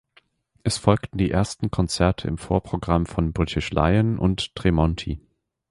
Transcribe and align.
Es 0.63 0.79
folgten 0.79 1.19
die 1.19 1.29
ersten 1.29 1.69
Konzerte 1.69 2.27
im 2.27 2.39
Vorprogramm 2.39 3.05
von 3.05 3.33
British 3.33 3.69
Lion 3.69 4.17
und 4.17 4.55
Tremonti. 4.55 5.19